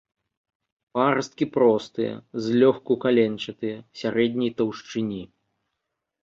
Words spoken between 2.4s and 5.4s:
злёгку каленчатыя, сярэдняй таўшчыні.